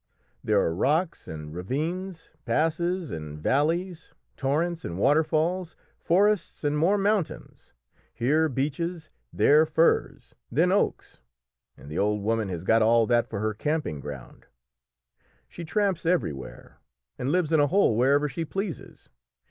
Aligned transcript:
There 0.43 0.59
are 0.59 0.73
rocks 0.73 1.27
and 1.27 1.53
ravines, 1.53 2.31
passes 2.43 3.11
and 3.11 3.37
valleys, 3.37 4.11
torrents 4.35 4.83
and 4.83 4.97
waterfalls, 4.97 5.75
forests, 5.99 6.63
and 6.63 6.75
more 6.75 6.97
mountains; 6.97 7.73
here 8.11 8.49
beeches, 8.49 9.11
there 9.31 9.63
firs, 9.67 10.33
then 10.51 10.71
oaks, 10.71 11.19
and 11.77 11.87
the 11.87 11.99
old 11.99 12.23
woman 12.23 12.49
has 12.49 12.63
got 12.63 12.81
all 12.81 13.05
that 13.05 13.27
for 13.29 13.41
her 13.41 13.53
camping 13.53 13.99
ground. 13.99 14.47
She 15.47 15.63
tramps 15.63 16.03
everywhere, 16.03 16.79
and 17.19 17.31
lives 17.31 17.51
in 17.51 17.59
a 17.59 17.67
hole 17.67 17.95
wherever 17.95 18.27
she 18.27 18.43
pleases. 18.43 19.07